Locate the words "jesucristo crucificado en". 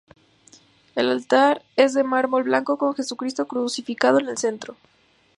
2.95-4.29